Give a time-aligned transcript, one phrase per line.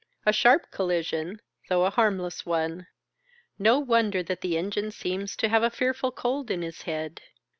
[0.25, 2.87] A sharp collision, though a harmless one!
[3.59, 7.21] No wonder that the engine seems to have a fearful cold in his head.